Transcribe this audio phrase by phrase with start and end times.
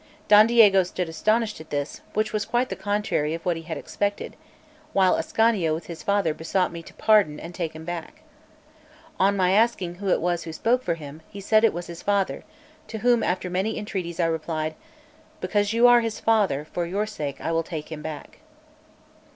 [0.27, 3.77] Don Diego stood astonished at this, which was quite the contrary of what he had
[3.77, 4.35] expected;
[4.93, 8.23] while Ascanio with his father besought me to pardon and take him back.
[9.19, 12.01] On my asking who it was who spoke for him, he said it was his
[12.01, 12.43] father;
[12.87, 14.73] to whom, after many entreaties, I replied:
[15.39, 18.39] "Because you are his father, for your sake I will take him back."